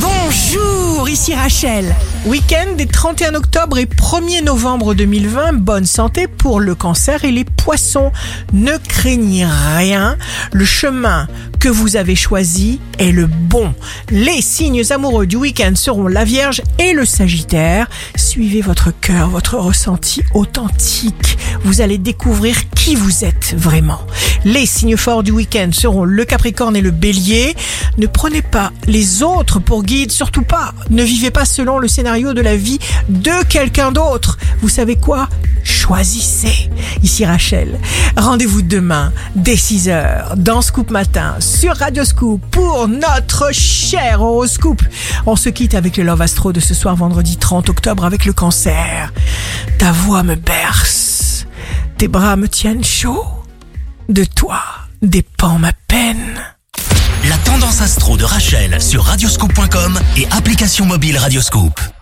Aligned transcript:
Bonjour, 0.00 1.08
ici 1.08 1.34
Rachel. 1.34 1.94
Week-end 2.26 2.74
des 2.76 2.86
31 2.86 3.34
octobre 3.36 3.78
et 3.78 3.86
1er 3.86 4.42
novembre 4.42 4.94
2020, 4.94 5.52
bonne 5.54 5.86
santé 5.86 6.26
pour 6.26 6.58
le 6.58 6.74
cancer 6.74 7.24
et 7.24 7.30
les 7.30 7.44
poissons. 7.44 8.10
Ne 8.52 8.76
craignez 8.76 9.46
rien, 9.46 10.16
le 10.52 10.64
chemin 10.64 11.28
que 11.60 11.68
vous 11.68 11.96
avez 11.96 12.16
choisi 12.16 12.80
est 12.98 13.12
le 13.12 13.26
bon. 13.26 13.72
Les 14.10 14.42
signes 14.42 14.82
amoureux 14.90 15.26
du 15.26 15.36
week-end 15.36 15.72
seront 15.74 16.06
la 16.06 16.24
Vierge 16.24 16.60
et 16.78 16.92
le 16.92 17.04
Sagittaire. 17.04 17.88
Suivez 18.16 18.60
votre 18.60 18.92
cœur, 19.00 19.28
votre 19.28 19.56
ressenti 19.56 20.22
authentique. 20.34 21.38
Vous 21.64 21.80
allez 21.80 21.98
découvrir 21.98 22.68
qui 22.70 22.94
vous 22.94 23.24
êtes 23.24 23.54
vraiment. 23.56 24.00
Les 24.44 24.66
signes 24.66 24.96
forts 24.96 25.22
du 25.22 25.30
week-end 25.30 25.70
seront 25.72 26.04
le 26.04 26.24
Capricorne 26.24 26.76
et 26.76 26.80
le 26.80 26.90
Bélier. 26.90 27.56
Ne 27.96 28.06
prenez 28.06 28.42
pas 28.42 28.72
les 28.86 29.22
autres 29.22 29.58
pour 29.58 29.82
guide, 29.82 30.12
surtout 30.12 30.42
pas. 30.42 30.74
Ne 30.90 31.02
vivez 31.02 31.30
pas 31.30 31.44
selon 31.44 31.78
le 31.78 31.88
scénario 31.88 32.07
de 32.08 32.40
la 32.40 32.56
vie 32.56 32.78
de 33.10 33.44
quelqu'un 33.44 33.92
d'autre. 33.92 34.38
Vous 34.62 34.70
savez 34.70 34.96
quoi? 34.96 35.28
Choisissez. 35.62 36.70
Ici 37.02 37.26
Rachel. 37.26 37.78
Rendez-vous 38.16 38.62
demain 38.62 39.12
dès 39.36 39.56
6h 39.56 40.36
dans 40.36 40.62
Scoop 40.62 40.90
Matin 40.90 41.36
sur 41.38 41.76
Radio 41.76 42.06
Scoop 42.06 42.40
pour 42.50 42.88
notre 42.88 43.52
cher 43.52 44.22
horoscope. 44.22 44.82
On 45.26 45.36
se 45.36 45.50
quitte 45.50 45.74
avec 45.74 45.98
le 45.98 46.04
Love 46.04 46.22
Astro 46.22 46.52
de 46.52 46.60
ce 46.60 46.72
soir 46.72 46.96
vendredi 46.96 47.36
30 47.36 47.68
octobre 47.68 48.06
avec 48.06 48.24
le 48.24 48.32
cancer. 48.32 49.12
Ta 49.78 49.92
voix 49.92 50.22
me 50.22 50.34
berce. 50.34 51.46
Tes 51.98 52.08
bras 52.08 52.36
me 52.36 52.48
tiennent 52.48 52.84
chaud. 52.84 53.26
De 54.08 54.24
toi 54.24 54.60
dépend 55.02 55.58
ma 55.58 55.72
peine. 55.88 56.40
La 57.28 57.36
tendance 57.38 57.82
astro 57.82 58.16
de 58.16 58.24
Rachel 58.24 58.80
sur 58.80 59.04
radioscope.com 59.04 60.00
et 60.16 60.26
application 60.30 60.86
mobile 60.86 61.18
Radioscope. 61.18 61.97